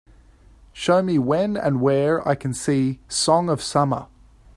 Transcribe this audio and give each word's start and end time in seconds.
Show 0.73 1.03
me 1.03 1.19
when 1.19 1.55
and 1.55 1.79
where 1.79 2.27
I 2.27 2.33
can 2.33 2.55
see 2.55 3.01
Song 3.07 3.49
of 3.51 3.61
Summer 3.61 4.07